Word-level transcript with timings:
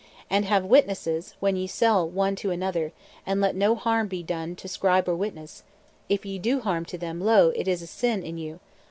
And 0.31 0.45
have 0.45 0.65
witnesses 0.65 1.35
when 1.41 1.55
ye 1.55 1.67
sell 1.67 2.09
one 2.09 2.35
to 2.37 2.49
another, 2.49 2.91
and 3.23 3.39
let 3.39 3.55
no 3.55 3.75
harm 3.75 4.07
be 4.07 4.23
done 4.23 4.55
to 4.55 4.67
scribe 4.67 5.07
or 5.07 5.15
witness. 5.15 5.61
If 6.09 6.25
ye 6.25 6.39
do 6.39 6.59
(harm 6.59 6.85
to 6.85 6.97
them) 6.97 7.21
lo! 7.21 7.49
it 7.55 7.67
is 7.67 7.83
a 7.83 7.85
sin 7.87 8.23
in 8.23 8.39
you. 8.39 8.59